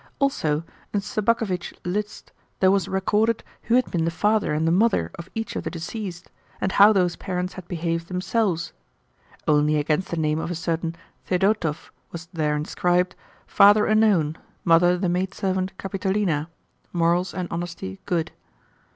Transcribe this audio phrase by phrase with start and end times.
[0.17, 0.63] Also,
[0.93, 5.29] in Sobakevitch's list there was recorded who had been the father and the mother of
[5.35, 8.73] each of the deceased, and how those parents had behaved themselves.
[9.47, 10.95] Only against the name of a certain
[11.27, 16.49] Thedotov was there inscribed: "Father unknown, Mother the maidservant Kapitolina,
[16.91, 18.31] Morals and Honesty good."